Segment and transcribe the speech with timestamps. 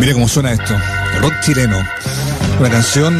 [0.00, 0.76] Mira cómo suena esto.
[1.20, 1.78] Rock chileno.
[2.60, 3.14] Una canción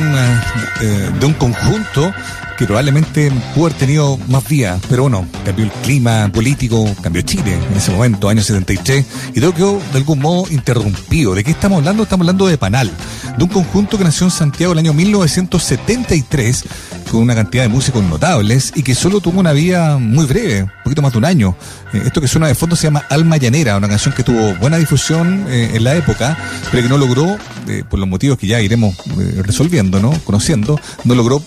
[0.80, 2.12] eh, de un conjunto
[2.56, 7.54] que probablemente pudo haber tenido más vías, pero bueno, cambió el clima político, cambió Chile
[7.54, 11.34] en ese momento, año 73, y todo quedó de algún modo interrumpido.
[11.34, 12.04] ¿De qué estamos hablando?
[12.04, 12.90] Estamos hablando de Panal,
[13.36, 16.64] de un conjunto que nació en Santiago el año 1973
[17.10, 20.70] con una cantidad de músicos notables y que solo tuvo una vida muy breve, un
[20.84, 21.56] poquito más de un año.
[21.92, 24.76] Eh, esto que suena de fondo se llama Alma Llanera, una canción que tuvo buena
[24.76, 26.36] difusión eh, en la época,
[26.70, 27.36] pero que no logró,
[27.68, 28.96] eh, por los motivos que ya iremos
[29.42, 30.10] resolviendo, ¿no?
[30.24, 31.42] Conociendo, no logró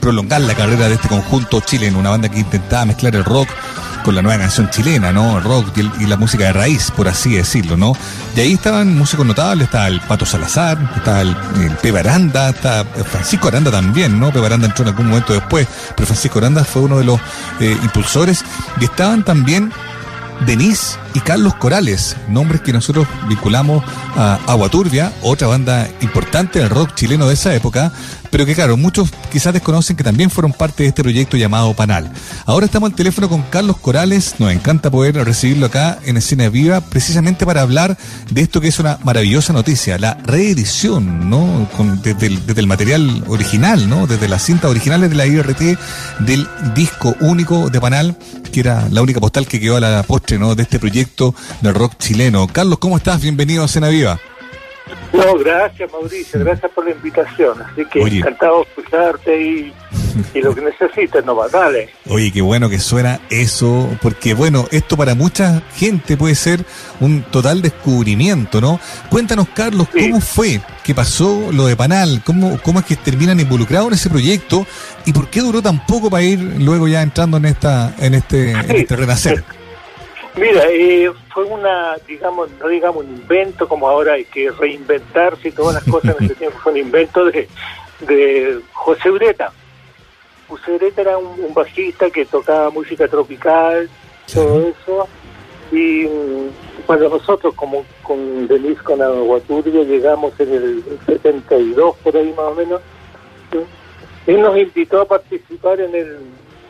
[0.00, 3.48] prolongar la carrera de este conjunto chileno, una banda que intentaba mezclar el rock
[4.04, 5.38] con la nueva canción chilena, ¿no?
[5.38, 7.92] El rock y, la música de raíz, por así decirlo, ¿no?
[8.36, 11.36] Y ahí estaban músicos notables, estaba el Pato Salazar, estaba el,
[11.82, 14.32] Pepe Aranda, está Francisco Aranda también, ¿no?
[14.32, 17.20] Pepe Aranda entró en algún momento después, pero Francisco Aranda fue uno de los
[17.60, 18.44] eh, impulsores.
[18.80, 19.72] Y estaban también
[20.46, 23.84] Denise y Carlos Corales, nombres que nosotros vinculamos
[24.16, 27.92] a Agua Turbia, otra banda importante del rock chileno de esa época,
[28.30, 32.10] pero que claro, muchos quizás desconocen que también fueron parte de este proyecto llamado Panal.
[32.46, 36.80] Ahora estamos al teléfono con Carlos Corales, nos encanta poder recibirlo acá en Escena Viva,
[36.80, 37.96] precisamente para hablar
[38.30, 41.68] de esto que es una maravillosa noticia, la reedición, ¿no?
[42.02, 44.06] desde, el, material original, ¿no?
[44.06, 45.78] Desde las cintas originales de la IRT
[46.20, 48.16] del disco único de Panal,
[48.52, 50.54] que era la única postal que quedó a la postre, ¿no?
[50.54, 50.99] De este proyecto
[51.62, 52.46] del rock chileno.
[52.46, 53.22] Carlos, ¿cómo estás?
[53.22, 54.20] Bienvenido a Escena Viva.
[55.12, 57.62] No, gracias Mauricio, gracias por la invitación.
[57.62, 59.72] Así que encantado de escucharte y,
[60.40, 61.88] lo que necesites, no va, dale.
[62.08, 66.64] Oye, qué bueno que suena eso, porque bueno, esto para mucha gente puede ser
[67.00, 68.78] un total descubrimiento, ¿no?
[69.08, 72.22] Cuéntanos, Carlos, ¿cómo fue que pasó lo de Panal?
[72.24, 74.66] ¿Cómo, ¿Cómo es que terminan involucrados en ese proyecto?
[75.06, 78.50] ¿Y por qué duró tan poco para ir luego ya entrando en esta en este,
[78.50, 79.44] en este renacer?
[80.36, 85.52] Mira, eh, fue una, digamos, no digamos un invento como ahora hay que reinventarse y
[85.52, 87.48] todas las cosas en ese tiempo, fue un invento de,
[88.00, 89.52] de José Ureta.
[90.48, 93.88] José Ureta era un, bajista que tocaba música tropical,
[94.32, 95.08] todo eso,
[95.72, 102.32] y mm, cuando nosotros, como con Denise, con Aguaturia, llegamos en el 72, por ahí
[102.36, 102.80] más o menos,
[104.26, 106.18] él nos invitó a participar en, el,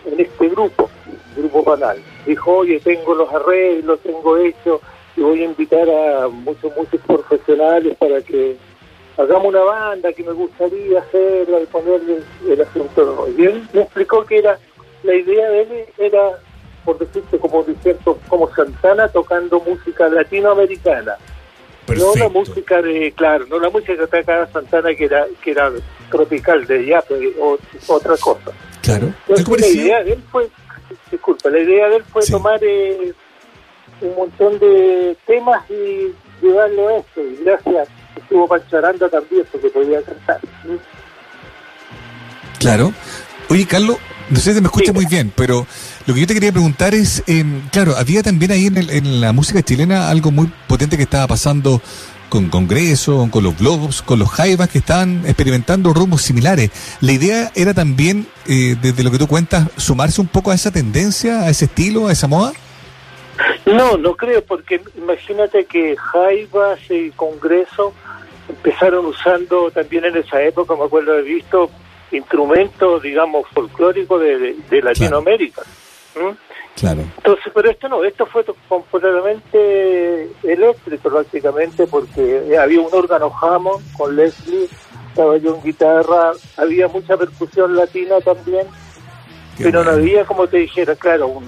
[0.06, 0.91] en este grupo
[1.36, 2.02] Grupo Panal.
[2.26, 4.80] Dijo, oye, tengo los arreglos, tengo hecho,
[5.16, 8.56] y voy a invitar a muchos, muchos profesionales para que
[9.16, 13.28] hagamos una banda que me gustaría hacer, al ponerle el asunto.
[13.36, 14.58] Y él me explicó que era,
[15.02, 16.38] la idea de él era,
[16.84, 21.16] por decirte, como cierto, como Santana tocando música latinoamericana.
[21.88, 25.72] No la música de, claro, no la música que tocaba Santana que era, que era
[26.10, 27.02] tropical de ya,
[27.41, 27.58] o
[27.88, 28.52] otra cosa.
[28.82, 29.12] Claro.
[29.28, 30.48] Entonces, la idea de él fue
[31.10, 33.12] disculpa, la idea de él fue tomar eh,
[34.00, 36.12] un montón de temas y
[36.44, 37.21] llevarlo a esto.
[37.21, 40.41] Y gracias, estuvo Pancharanda también, porque podía cantar.
[42.59, 42.93] Claro.
[43.48, 43.97] Oye, Carlos,
[44.28, 45.66] no sé si me escucha muy bien, pero
[46.06, 49.32] lo que yo te quería preguntar es, eh, claro, había también ahí en, en, la
[49.32, 51.82] música chilena algo muy potente que estaba pasando
[52.30, 56.70] con Congreso, con los blogs, con los jaivas que estaban experimentando rumbos similares.
[57.02, 60.70] La idea era también, eh, desde lo que tú cuentas, sumarse un poco a esa
[60.70, 62.52] tendencia, a ese estilo, a esa moda.
[63.66, 67.92] No, no creo, porque imagínate que jaivas y Congreso
[68.48, 71.70] empezaron usando también en esa época, me acuerdo de visto,
[72.12, 75.62] instrumentos, digamos, folclóricos de, Latinoamérica.
[76.14, 76.36] Claro.
[76.82, 84.16] Entonces, pero esto no, esto fue completamente eléctrico prácticamente porque había un órgano Hammond con
[84.16, 84.68] Leslie,
[85.08, 88.66] estaba yo en guitarra, había mucha percusión latina también,
[89.58, 91.42] pero no había, como te dijera, claro,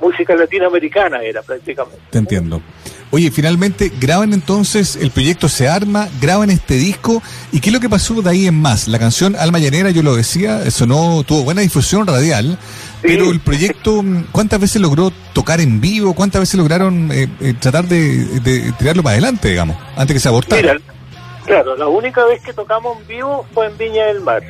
[0.00, 2.00] música latinoamericana era prácticamente.
[2.10, 2.62] Te entiendo.
[3.10, 7.22] Oye, finalmente graban entonces, el proyecto se arma, graban este disco,
[7.52, 8.88] ¿y qué es lo que pasó de ahí en más?
[8.88, 12.58] La canción Alma Llanera, yo lo decía, sonó, tuvo buena difusión radial,
[13.02, 16.14] pero el proyecto, ¿cuántas veces logró tocar en vivo?
[16.14, 20.78] ¿Cuántas veces lograron eh, eh, tratar de, tirarlo para adelante, digamos, antes que se abortara?
[21.44, 24.42] claro, la única vez que tocamos en vivo fue en Viña del Mar.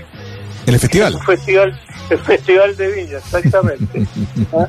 [0.67, 1.15] ¿En el festival?
[1.15, 4.07] El festival, el festival de Viña, exactamente.
[4.53, 4.69] ¿Ah?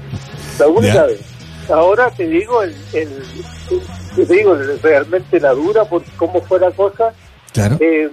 [0.59, 1.21] La única vez.
[1.69, 7.13] Ahora te digo, el, te digo realmente la dura por cómo fue la cosa.
[7.53, 7.77] Claro.
[7.80, 8.09] Eh,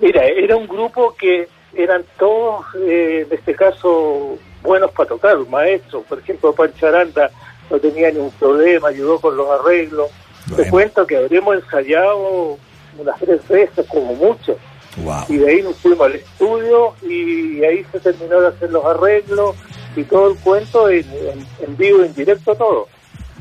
[0.00, 4.38] mira, era un grupo que eran todos, en este caso,
[4.68, 6.04] buenos para tocar, maestros.
[6.06, 7.30] Por ejemplo, Pancharanda
[7.70, 10.08] no tenía ningún problema, ayudó con los arreglos.
[10.54, 12.58] Te cuento que habremos ensayado
[12.98, 14.56] unas tres veces, como mucho.
[15.28, 19.56] Y de ahí nos fuimos al estudio y ahí se terminó de hacer los arreglos
[19.96, 21.06] y todo el cuento en,
[21.76, 22.88] vivo, en directo, todo.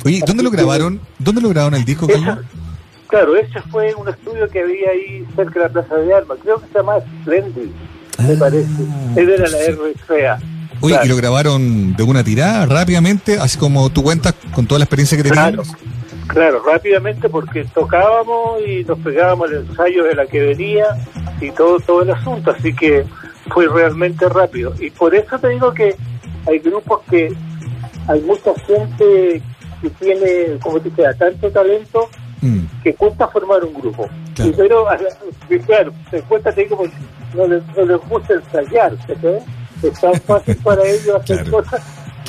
[0.06, 1.02] Oye, ¿dónde lo grabaron?
[1.18, 2.40] ¿Dónde lo grabaron el disco, Carlos?
[3.08, 6.38] Claro, ese fue un estudio que había ahí cerca de la Plaza de Armas.
[6.44, 7.72] Creo que se llama Splendid,
[8.20, 8.84] me ah, parece.
[9.16, 10.57] Él era la RFA.
[10.82, 14.86] Oye, ¿y lo grabaron de una tirada rápidamente, así como tú cuentas con toda la
[14.86, 15.52] experiencia que tenías?
[15.52, 15.64] Claro,
[16.28, 20.86] claro, rápidamente porque tocábamos y nos pegábamos el ensayo de la que venía
[21.42, 23.06] y todo, todo el asunto, así que
[23.50, 24.74] fue realmente rápido.
[24.80, 25.96] Y por eso te digo que
[26.46, 27.34] hay grupos que
[28.08, 29.42] hay mucha gente
[29.82, 32.10] que tiene, como te decía, tanto talento
[32.42, 32.82] mm.
[32.84, 34.10] que cuesta formar un grupo.
[34.36, 34.52] Claro.
[34.56, 34.86] pero,
[35.66, 36.68] claro, se cuesta que
[37.36, 39.14] no les, no les gusta ensayar, ¿sí?
[39.84, 41.82] Es tan fácil para ellos hacer cosas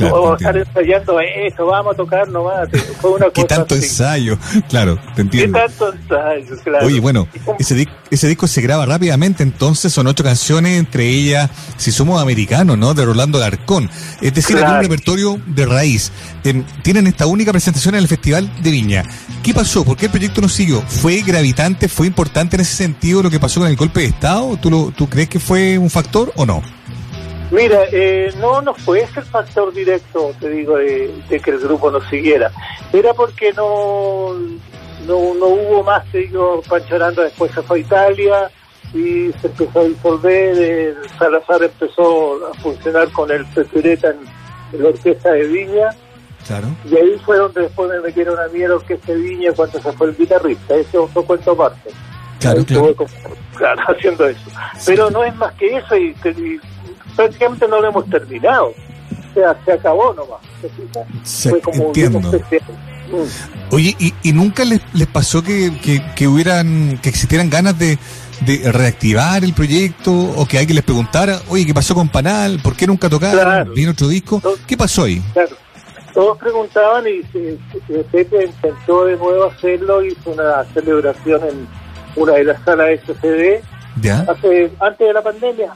[0.06, 2.68] o estar ensayando eso, vamos a tocar nomás.
[3.00, 4.38] Fue una ¿Qué tanto ensayo?
[4.68, 5.58] Claro, te entiendo.
[5.58, 6.62] ¿Qué tanto ensayo?
[6.62, 6.86] Claro.
[6.86, 7.28] Oye, bueno,
[7.58, 12.76] ese, ese disco se graba rápidamente, entonces son ocho canciones, entre ellas, si somos americanos,
[12.76, 12.94] ¿no?
[12.94, 13.90] De Rolando Garcón.
[14.20, 16.12] Es decir, hay un repertorio de raíz.
[16.44, 19.04] Em, tienen esta única presentación en el Festival de Viña.
[19.42, 19.84] ¿Qué pasó?
[19.84, 20.82] ¿Por qué el proyecto no siguió?
[20.82, 21.88] ¿Fue gravitante?
[21.88, 24.56] ¿Fue importante en ese sentido lo que pasó con el golpe de Estado?
[24.56, 26.62] ¿Tú, lo, tú crees que fue un factor o no?
[27.50, 31.90] Mira, eh, no, no fue ese el factor directo, te digo, de, que el grupo
[31.90, 32.50] no siguiera.
[32.92, 34.34] Era porque no,
[35.06, 38.50] no, hubo más, te digo, Pancho después se fue a Italia
[38.92, 45.32] y se empezó a disolver, Salazar empezó a funcionar con el Pesureta en, la orquesta
[45.32, 45.88] de Viña.
[46.46, 46.68] Claro.
[46.84, 49.80] Y ahí fue donde después me metieron a mí en la orquesta de Viña cuando
[49.80, 50.74] se fue el guitarrista.
[50.74, 51.90] Ese es otro cuento aparte.
[52.40, 52.94] Claro, claro.
[53.56, 53.82] claro.
[53.88, 54.50] haciendo eso.
[54.84, 56.14] Pero no es más que eso y
[57.18, 58.68] prácticamente no lo hemos terminado.
[58.68, 60.38] O sea, se acabó nomás.
[61.24, 62.20] Se, Fue como entiendo.
[62.20, 63.74] Mm.
[63.74, 65.72] Oye, ¿y, ¿y, nunca les, les pasó que,
[66.14, 67.98] que, hubieran, que existieran ganas de,
[68.42, 72.60] de reactivar el proyecto o que alguien les preguntara, oye, ¿qué pasó con Panal?
[72.62, 73.40] ¿Por qué nunca tocaron?
[73.40, 73.72] Claro.
[73.72, 74.40] ¿Viene otro disco?
[74.66, 75.20] ¿Qué pasó ahí?
[75.32, 75.56] Claro.
[76.14, 77.22] Todos preguntaban y
[78.12, 81.68] Pepe intentó de nuevo hacerlo, hizo una celebración en
[82.14, 83.64] una de las salas de SCD
[84.00, 84.20] ¿Ya?
[84.28, 85.72] Hace, antes de la pandemia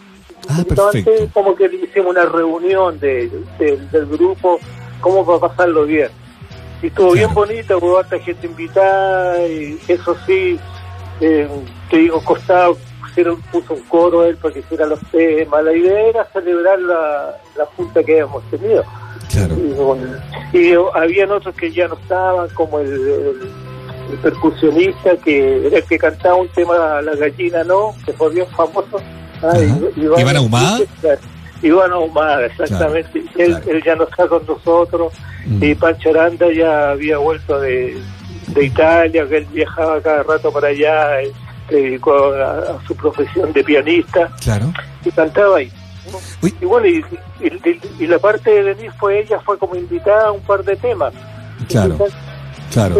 [0.49, 4.59] Ah, Entonces, como que hicimos una reunión de, del grupo,
[5.01, 6.09] cómo va a pasarlo bien.
[6.83, 10.59] Y estuvo bien bonito, hubo harta gente invitada, y eso sí,
[11.21, 11.49] eh,
[11.89, 15.65] te digo, costaba, pusieron, puso un coro él para que hiciera los temas.
[15.65, 18.85] La idea era celebrar la, la junta que habíamos tenido.
[20.53, 25.85] Y, y, habían otros que ya no estaban, como el, el, percusionista que era el
[25.85, 29.01] que cantaba un tema La gallina no, que fue bien famoso
[29.43, 29.59] Ah,
[29.97, 30.79] Iván, Ahumada?
[31.63, 33.23] Iván Ahumada, exactamente.
[33.37, 35.13] él, ya no está con nosotros.
[35.47, 35.65] Mm.
[35.65, 38.01] Y Pancho Aranda ya había vuelto de,
[38.49, 41.19] de Italia, que él viajaba cada rato para allá,
[41.69, 44.31] se dedicó a, su profesión de pianista.
[44.43, 44.73] Claro.
[45.05, 45.71] Y cantaba ahí.
[46.61, 47.05] Y bueno, y,
[48.01, 51.15] y, la parte de Denise fue ella, fue como invitada a un par de temas.
[51.69, 51.97] Claro.
[52.73, 52.97] Claro.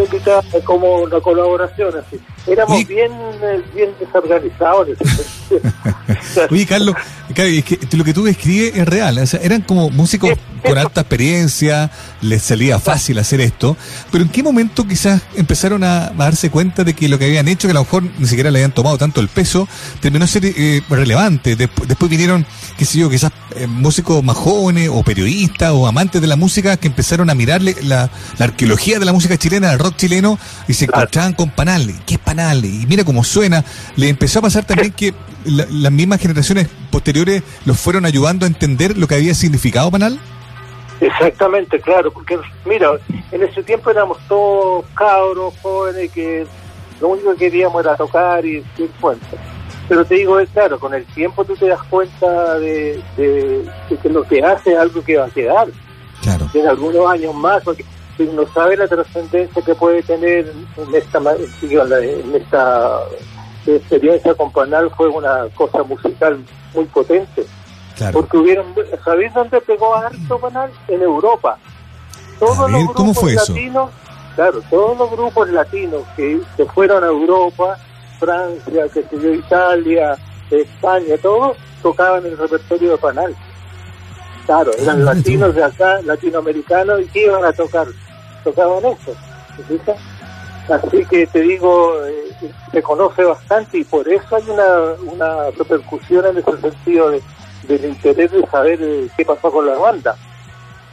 [0.63, 2.19] como una colaboración así.
[2.45, 3.11] Éramos bien,
[3.41, 4.89] eh, bien desorganizados.
[6.51, 6.95] Oye, Carlos,
[7.41, 9.17] es que lo que tú describes es real.
[9.17, 10.31] O sea, eran como músicos
[10.63, 11.91] con alta experiencia,
[12.21, 13.75] les salía fácil hacer esto,
[14.11, 17.67] pero ¿en qué momento quizás empezaron a, darse cuenta de que lo que habían hecho,
[17.67, 19.67] que a lo mejor ni siquiera le habían tomado tanto el peso,
[19.99, 21.55] terminó ser eh, relevante?
[21.55, 22.45] Después, vinieron,
[22.77, 26.77] qué sé yo, quizás eh, músicos más jóvenes o periodistas o amantes de la música
[26.77, 28.09] que empezaron a mirarle la,
[28.39, 31.93] arqueología de la música chilena, el rock chileno, y se encontraban con Panal.
[32.05, 32.63] ¿Qué es Panal?
[32.63, 33.63] Y mira cómo suena.
[33.95, 35.13] Le empezó a pasar también que
[35.45, 40.19] las mismas generaciones posteriores los fueron ayudando a entender lo que había significado Panal.
[41.01, 42.91] Exactamente, claro, porque mira,
[43.31, 46.45] en ese tiempo éramos todos cabros, jóvenes, que
[47.01, 49.25] lo único que queríamos era tocar y decir cuenta.
[49.89, 54.23] Pero te digo, es claro, con el tiempo tú te das cuenta de, que lo
[54.23, 55.67] que hace es algo que va a quedar.
[56.21, 56.47] Claro.
[56.53, 57.83] En algunos años más, porque
[58.15, 62.99] si no sabe la trascendencia que puede tener en esta, en esta
[63.65, 66.39] experiencia con Panal, fue una cosa musical
[66.73, 67.45] muy potente.
[68.11, 68.65] Porque hubieron,
[69.05, 70.71] ¿sabéis dónde pegó harto Panal?
[70.87, 71.57] En Europa.
[72.39, 73.89] Todos los grupos latinos,
[74.35, 77.77] claro, todos los grupos latinos que se fueron a Europa,
[78.19, 80.17] Francia, que se dio Italia,
[80.49, 83.35] España, todos tocaban el repertorio de Panal.
[84.45, 87.87] Claro, eran ah, latinos de acá, latinoamericanos, y que iban a tocar,
[88.43, 89.15] tocaban eso.
[90.69, 92.22] Así que te digo, eh,
[92.71, 97.21] se conoce bastante y por eso hay una, una repercusión en ese sentido de
[97.67, 100.15] del interés de saber eh, qué pasó con la banda.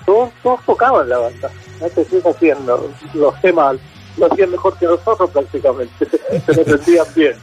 [0.06, 3.76] Todos, todos tocaban la banda, no te haciendo los temas
[4.16, 6.06] lo hacían mejor que nosotros prácticamente,
[6.46, 7.34] se lo entendían bien.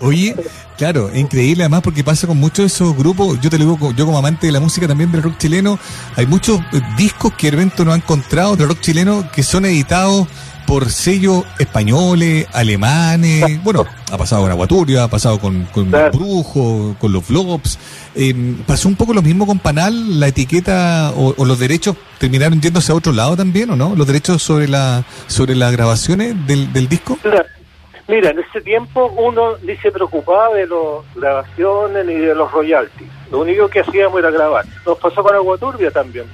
[0.00, 0.34] Oye,
[0.76, 4.04] claro, increíble además porque pasa con muchos de esos grupos, yo te lo digo, yo
[4.04, 5.78] como amante de la música también del rock chileno,
[6.16, 10.26] hay muchos eh, discos que Hervento no ha encontrado de rock chileno que son editados
[10.66, 17.12] por sellos españoles, alemanes, bueno, ha pasado con Aguaturia, ha pasado con, con Brujo, con
[17.12, 17.78] los Flops,
[18.14, 18.34] eh,
[18.66, 22.96] pasó un poco lo mismo con Panal, la etiqueta o, los derechos terminaron yéndose a
[22.96, 23.94] otro lado también, ¿o no?
[23.94, 27.18] Los derechos sobre la sobre las grabaciones del, del disco.
[28.08, 33.10] Mira, en ese tiempo uno ni se preocupaba de las grabaciones ni de los royalties.
[33.30, 34.64] Lo único que hacíamos era grabar.
[34.84, 36.26] Nos pasó con Aguaturbia también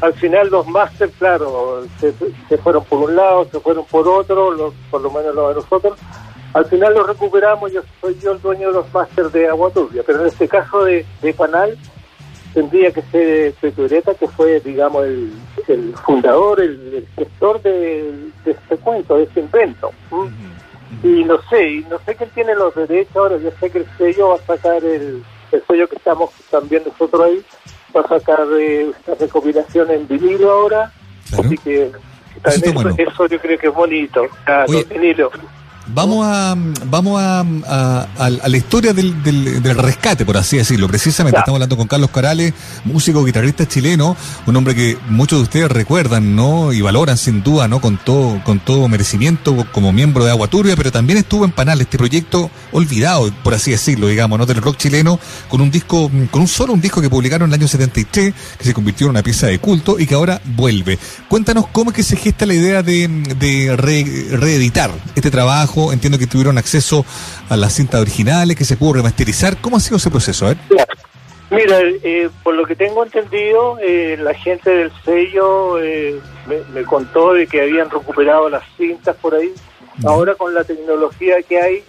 [0.00, 5.00] al final los máster, claro, se, fueron por un lado, se fueron por otro, por
[5.00, 5.98] lo menos los de nosotros.
[6.52, 10.02] Al final los recuperamos, yo soy yo el dueño de los máster de Agua Turbia,
[10.06, 11.76] pero en este caso de, de Panal
[12.52, 19.24] tendría que ser Petureta, que fue, digamos, el, fundador, el, gestor de, este cuento, de
[19.24, 19.90] este invento.
[21.02, 23.86] Y no sé, y no sé quién tiene los derechos ahora, yo sé que el
[23.98, 27.44] sello va a sacar el, el sello que estamos también nosotros ahí,
[27.94, 30.92] va a sacar eh, esta recopilación en vinilo ahora,
[31.38, 31.92] así que
[32.98, 35.30] eso, yo creo que es bonito, claro, vinilo.
[35.86, 37.40] Vamos a vamos a,
[38.18, 40.88] a, la historia del, del, rescate, por así decirlo.
[40.88, 45.70] Precisamente estamos hablando con Carlos Carales, músico guitarrista chileno, un hombre que muchos de ustedes
[45.70, 46.72] recuerdan, ¿no?
[46.72, 47.82] Y valoran sin duda, ¿no?
[47.82, 51.82] Con todo con todo merecimiento como miembro de Agua Turbia, pero también estuvo en Panal,
[51.82, 54.46] este proyecto olvidado, por así decirlo, digamos, ¿no?
[54.46, 57.60] Del rock chileno, con un disco, con un solo un disco que publicaron en el
[57.60, 60.98] año 73, que se convirtió en una pieza de culto y que ahora vuelve.
[61.28, 63.06] Cuéntanos cómo es que se gesta la idea de,
[63.38, 67.04] de reeditar este trabajo entiendo que tuvieron acceso
[67.48, 69.56] a las cintas originales, que se pudo remasterizar.
[69.60, 70.46] ¿Cómo ha sido ese proceso?
[71.50, 76.18] Mira, eh, por lo que tengo entendido, eh, la gente del sello eh,
[76.72, 79.52] me, contó de que habían recuperado las cintas por ahí.
[80.04, 81.84] Ahora con la tecnología que hay,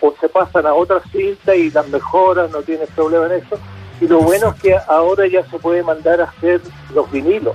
[0.00, 3.58] o se pasan a otras cintas y las mejoran, no tienes problema en eso.
[4.00, 6.60] Y lo bueno es que ahora ya se puede mandar a hacer
[6.92, 7.54] los vinilos.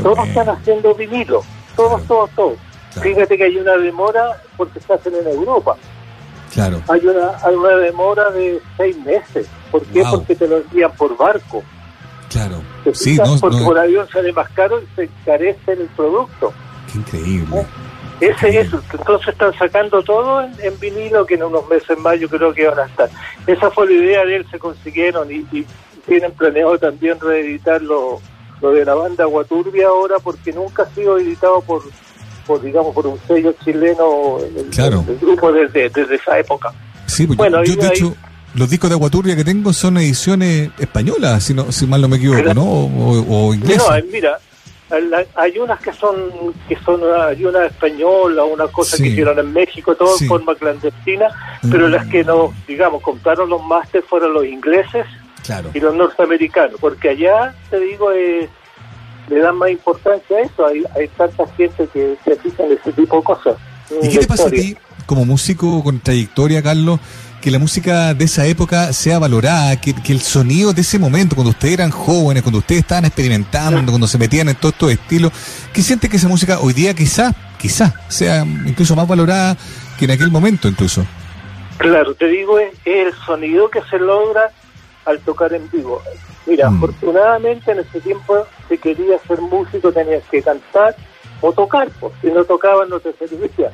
[0.00, 1.44] todos están haciendo vinilos,
[1.74, 2.58] todos, todos, todos.
[2.90, 5.76] Fíjate que hay una demora porque se hacen en Europa.
[6.52, 6.82] Claro.
[6.88, 9.46] Hay una, hay una demora de seis meses.
[9.70, 10.02] ¿Por qué?
[10.10, 11.62] Porque te lo envían por barco.
[12.28, 12.62] Claro.
[12.92, 16.52] Sí, no, porque por avión sale más caro y se encarece el producto.
[16.90, 17.60] Qué increíble.
[17.60, 17.66] ¿Eh?
[18.20, 22.52] Ese es, entonces están sacando todo en, vinilo que en unos meses más yo creo
[22.52, 23.08] que van a estar.
[23.46, 25.66] Esa fue la idea de él, se consiguieron y, y
[26.06, 28.20] tienen planeado también reeditar lo,
[28.60, 31.82] lo de la banda Guaturbia ahora porque nunca ha sido editado por
[32.58, 35.04] digamos, por un sello chileno el, claro.
[35.20, 36.72] grupo desde, desde esa época.
[37.06, 38.14] Sí, pues bueno, yo, de hecho,
[38.54, 42.16] los discos de Aguaturbia que tengo son ediciones españolas, si, no, si mal no me
[42.16, 42.64] equivoco, ¿no?
[42.64, 44.04] O, inglesas.
[44.04, 44.38] No, mira,
[45.36, 46.16] hay unas que son,
[46.68, 51.28] que son hay una española, una cosa que hicieron en México, todo en forma clandestina,
[51.70, 55.06] pero las que no, digamos, compraron los másteres fueron los ingleses
[55.74, 58.48] y los norteamericanos, porque allá, te digo, es
[59.30, 60.66] le dan más importancia a eso.
[60.66, 63.56] Hay, hay tanta gente que se fija en ese tipo de cosas.
[64.02, 67.00] ¿Y qué te pasa a ti, como músico con trayectoria, Carlos,
[67.40, 71.50] que la música de esa época sea valorada, que, el sonido de ese momento, cuando
[71.50, 75.32] ustedes eran jóvenes, cuando ustedes estaban experimentando, cuando se metían en todos estos estilos,
[75.72, 79.56] ¿qué siente que esa música hoy día quizás, quizás, sea incluso más valorada
[79.98, 81.04] que en aquel momento incluso?
[81.78, 84.52] Claro, te digo, es el sonido que se logra
[85.04, 86.02] al tocar en vivo.
[86.46, 86.76] Mira, mm.
[86.76, 90.96] afortunadamente en ese tiempo si querías ser músico tenías que cantar
[91.40, 93.70] o tocar, pues si no tocaban no te servía.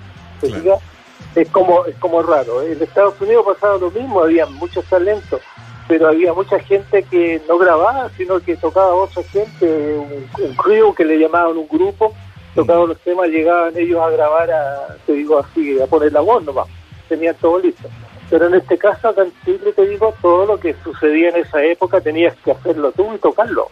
[1.35, 2.62] Es como es como raro.
[2.62, 5.40] En Estados Unidos pasaba lo mismo, había muchos talentos,
[5.88, 11.04] pero había mucha gente que no grababa, sino que tocaba otra gente, un, un que
[11.04, 12.14] le llamaban un grupo,
[12.54, 16.42] tocaban los temas, llegaban ellos a grabar, a, te digo así, a poner la voz
[16.42, 16.68] nomás,
[17.09, 17.88] tenían todo listo.
[18.28, 21.62] Pero en este caso, acá en Chile, te digo, todo lo que sucedía en esa
[21.62, 23.68] época tenías que hacerlo tú y tocarlo.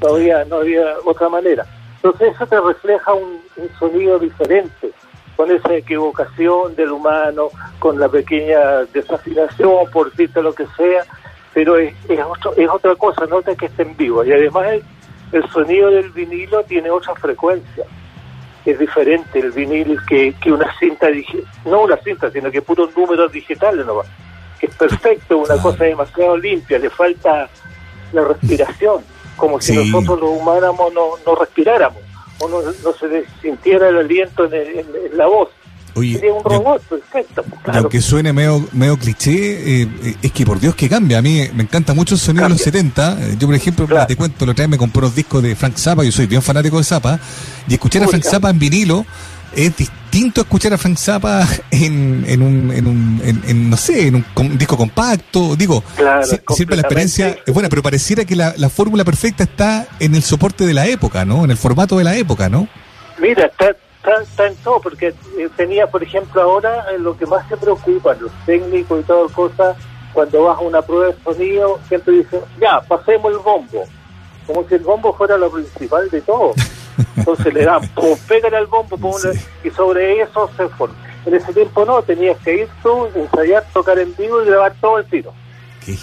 [0.00, 1.66] No había, no había otra manera.
[1.96, 3.40] Entonces eso te refleja un,
[3.78, 4.90] sonido diferente,
[5.36, 11.04] con esa equivocación del humano, con la pequeña desafinación, por decirte lo que sea,
[11.52, 12.18] pero es, es,
[12.56, 14.24] es otra cosa, nota que esté en vivo.
[14.24, 14.82] Y además el,
[15.32, 17.84] el sonido del vinilo tiene otra frecuencia
[18.70, 21.08] es diferente el vinil que, que una cinta
[21.64, 24.02] no una cinta, sino que puros números digitales no
[24.62, 27.50] que es perfecto, una cosa demasiado limpia, le falta
[28.12, 29.02] la respiración,
[29.36, 32.00] como si nosotros los humanos no, no respiráramos,
[32.38, 35.48] o no, no se sintiera el aliento en la voz.
[35.94, 37.44] Oye, un robot, perfecto.
[37.66, 41.18] Aunque suene medio, medio cliché, eh, es que por Dios que cambia.
[41.18, 43.18] A mí me encanta mucho el sonido de los 70.
[43.20, 45.76] Eh, yo, por ejemplo, te cuento, lo otra vez me compré los discos de Frank
[45.76, 47.18] Zappa, yo soy bien fanático de Zappa,
[47.68, 49.04] y escuchar a Frank Zappa en vinilo
[49.54, 54.08] es distinto a escuchar a Frank Zappa en, en un, en un en, no sé,
[54.08, 55.56] en un, disco compacto.
[55.56, 55.82] Digo,
[56.48, 60.22] siempre la experiencia es buena, pero pareciera que la, la fórmula perfecta está en el
[60.22, 61.44] soporte de la época, ¿no?
[61.44, 62.68] En el formato de la época, ¿no?
[63.18, 63.76] Mira, está,
[64.22, 68.14] está, en todo, porque eh, tenía, por ejemplo, ahora eh, lo que más se preocupa,
[68.14, 69.76] los técnicos y todas cosas,
[70.12, 73.84] cuando vas a una prueba de sonido, siempre dicen, ya, pasemos el bombo.
[74.46, 76.52] Como si el bombo fuera lo principal de todo.
[77.16, 78.98] Entonces le dan, pum, pegan al bombo,
[79.64, 80.96] y sobre eso se forma.
[81.24, 84.98] En ese tiempo no, tenías que ir tú, ensayar, tocar en vivo y grabar todo
[84.98, 85.32] el tiro.
[85.84, 85.96] Qué y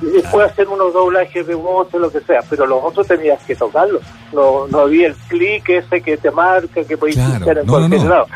[0.00, 3.54] después hacer unos doblajes de voz o lo que sea, pero los otros tenías que
[3.54, 4.02] tocarlos.
[4.32, 8.26] No, no había el clic ese que te marca, que podías escuchar en cualquier lado.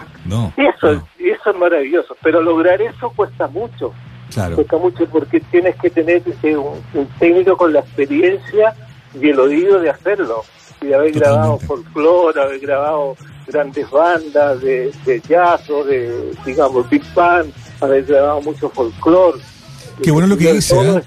[0.56, 3.92] eso, eso es maravilloso, pero lograr eso cuesta mucho.
[4.54, 8.74] Cuesta mucho porque tienes que tener un, un técnico con la experiencia
[9.20, 10.42] y el oído de hacerlo
[10.80, 13.16] y de haber grabado folclore, haber grabado
[13.46, 19.38] grandes bandas de, de jazz o de, digamos, big band, haber grabado mucho folclore.
[20.02, 21.02] Qué bueno lo que dice, ¿eh?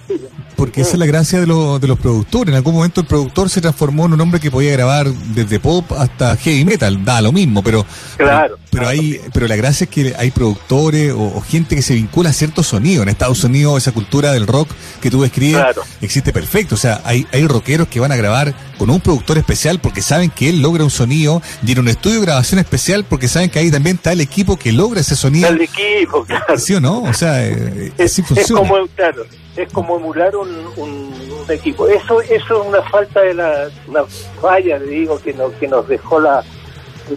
[0.58, 2.50] Porque esa es la gracia de, de los productores.
[2.50, 5.90] En algún momento el productor se transformó en un hombre que podía grabar desde pop
[5.94, 7.86] hasta heavy metal, da lo mismo, pero
[8.18, 12.32] claro, pero, hay, pero la gracia es que hay productores o, gente que se vincula
[12.32, 13.04] a ciertos sonidos.
[13.04, 14.68] En Estados Unidos esa cultura del rock
[15.00, 15.64] que tú describes
[16.02, 16.76] existe perfecto.
[16.76, 20.30] O sea, hay, hay rockeros que van a grabar con un productor especial porque saben
[20.30, 23.60] que él logra un sonido y en un estudio de grabación especial porque saben que
[23.60, 25.50] ahí también está el equipo que logra ese sonido.
[25.50, 26.58] El equipo, claro.
[26.58, 27.04] ¿Sí o no?
[27.04, 28.22] O sea, eh, es,
[28.52, 29.26] como, claro,
[29.58, 31.18] es como emular un, un,
[31.50, 31.88] equipo.
[31.88, 34.04] Eso eso es una falta de la una
[34.42, 36.44] falla, digo, que nos, que nos dejó la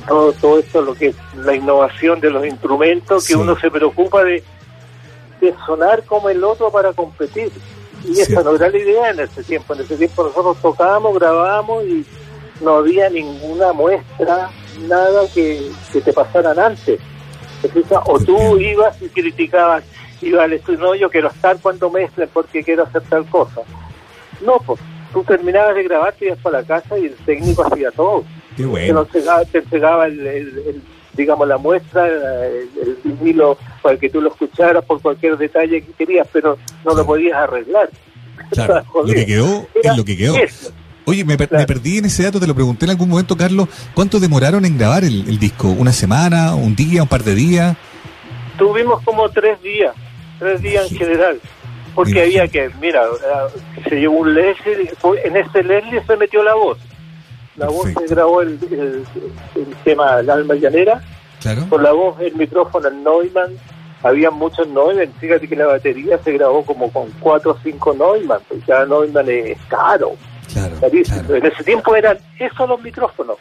[0.06, 4.22] todo, todo esto, lo que es la innovación de los instrumentos, que uno se preocupa
[4.22, 4.44] de,
[5.40, 7.50] de sonar como el otro para competir.
[8.04, 9.74] Y esa no era la idea en ese tiempo.
[9.74, 12.06] En ese tiempo nosotros tocábamos, grabábamos y
[12.60, 14.50] no había ninguna muestra,
[14.82, 17.00] nada que, que te pasaran antes.
[18.06, 19.84] O tú ibas y criticabas,
[20.22, 23.62] ibas al estudio, no, yo quiero estar cuando mezclen porque quiero hacer tal cosa.
[24.44, 24.80] No, pues
[25.12, 28.24] tú terminabas de grabar, te ibas para la casa y el técnico hacía todo.
[28.56, 29.04] Qué bueno.
[29.04, 30.82] Te entregaba, el,
[31.14, 32.68] digamos, la muestra, el,
[33.04, 37.36] vinilo para que tú lo escucharas por cualquier detalle que querías, pero no lo podías
[37.36, 37.90] arreglar.
[38.50, 40.34] Claro, lo que quedó es lo que quedó.
[41.06, 44.64] Oye, me, perdí en ese dato, te lo pregunté en algún momento, Carlos, ¿cuánto demoraron
[44.64, 45.68] en grabar el, disco?
[45.68, 47.76] ¿Una semana, un día, un par de días?
[48.56, 49.94] Tuvimos como tres días,
[50.40, 51.40] tres días en general,
[51.94, 53.02] porque había que, mira,
[53.88, 54.90] se llevó un Leslie,
[55.22, 56.78] en ese Leslie se metió la voz,
[57.56, 58.58] la voz se grabó el,
[59.84, 61.02] tema El alma llanera,
[61.40, 61.66] claro.
[61.66, 63.52] por la voz el micrófono el Neumann,
[64.02, 68.40] había muchos Neumann, fíjate que la batería se grabó como con cuatro o cinco Neumann,
[68.48, 70.16] porque cada Neumann es caro.
[70.52, 73.36] Claro, En ese tiempo eran esos los micrófonos.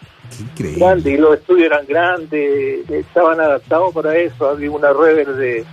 [0.55, 4.47] Grandes, y los estudios eran grandes, estaban adaptados para eso.
[4.47, 5.65] Había una rever de,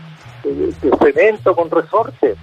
[1.02, 2.36] cemento con resorte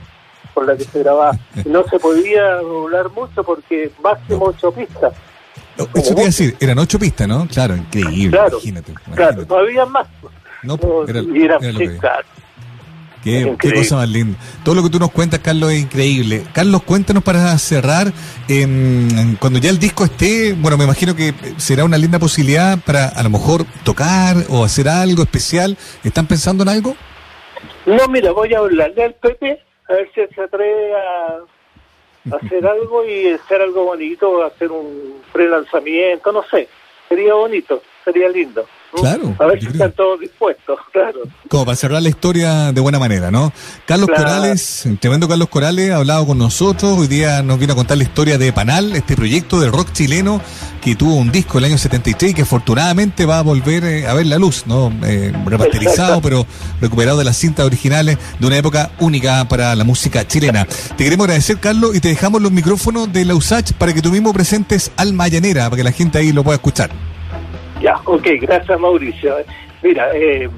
[0.53, 1.37] por la que se grababa.
[1.65, 5.13] No se podía doblar mucho porque máximo ocho pistas.
[5.77, 7.47] Eso te iba a decir, eran ocho pistas, ¿no?
[7.47, 8.37] Claro, increíble.
[8.37, 10.07] Claro, imagínate, claro no había más.
[10.61, 11.59] No, era, y eran,
[13.23, 14.37] Qué, cosa más linda.
[14.63, 16.43] Todo lo que tú nos cuentas, Carlos, es increíble.
[16.51, 18.11] Carlos, cuéntanos para cerrar,
[19.39, 23.23] cuando ya el disco esté, bueno, me imagino que será una linda posibilidad para a
[23.23, 25.77] lo mejor tocar o hacer algo especial.
[26.03, 26.97] ¿Están pensando en algo?
[27.85, 31.39] No, mira, voy a hablarle al Pepe, a ver si se atreve a,
[32.35, 36.69] hacer algo y hacer algo bonito, hacer un pre-lanzamiento, no sé.
[37.09, 38.65] Sería bonito, sería lindo.
[39.01, 39.35] Claro.
[39.39, 41.19] A ver si están todos dispuestos, claro.
[41.49, 43.51] Como para cerrar la historia de buena manera, ¿no?
[43.85, 46.97] Carlos Corales, tremendo Carlos Corales, ha hablado con nosotros.
[46.97, 50.41] Hoy día nos viene a contar la historia de Panal, este proyecto del rock chileno
[50.83, 54.13] que tuvo un disco el año 73 y que afortunadamente va a volver eh, a
[54.13, 54.91] ver la luz, ¿no?
[55.05, 56.45] Eh, remasterizado, pero
[56.81, 60.65] recuperado de las cintas originales de una época única para la música chilena.
[60.97, 64.11] Te queremos agradecer, Carlos, y te dejamos los micrófonos de la USACH para que tú
[64.11, 66.91] mismo presentes Alma Llanera, para que la gente ahí lo pueda escuchar.
[67.83, 69.35] Ya, ok, gracias Mauricio.
[69.81, 70.49] Mira, eh,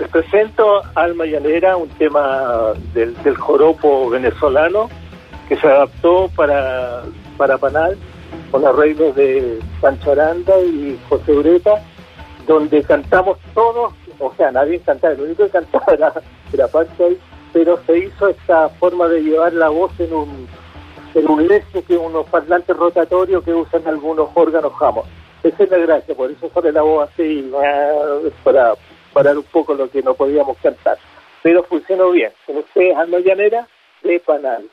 [0.00, 4.90] les presento Alma Llanera, un tema del, joropo venezolano
[5.48, 7.04] que se adaptó para,
[7.36, 7.96] para Panal
[8.50, 11.84] con arreglos de Pancho Aranda y José Ureta,
[12.48, 16.12] donde cantamos todos, o sea, nadie cantaba, el único que cantaba era,
[16.52, 17.10] era Pancho,
[17.52, 20.48] pero se hizo esta forma de llevar la voz en un
[21.14, 25.06] en un lesio que unos parlantes rotatorios que usan algunos órganos jamos.
[25.42, 28.74] Esa es la gracia, por eso sale la voz así, ah, para
[29.12, 30.98] parar un poco lo que no podíamos cantar.
[31.42, 32.30] Pero funcionó bien.
[32.46, 33.66] Con ustedes, Alma Llanera,
[34.02, 34.68] de Panal.